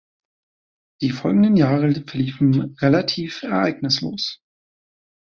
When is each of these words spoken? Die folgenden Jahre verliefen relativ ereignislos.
Die 1.03 1.11
folgenden 1.11 1.55
Jahre 1.57 1.91
verliefen 1.93 2.75
relativ 2.79 3.43
ereignislos. 3.43 4.41